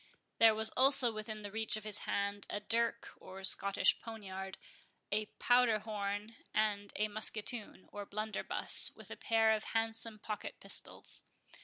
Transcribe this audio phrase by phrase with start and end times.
[0.39, 4.57] There was also within the reach of his hand a dirk, or Scottish poniard,
[5.11, 11.21] a powder horn, and a musketoon, or blunderbuss, with a pair of handsome pocket pistols.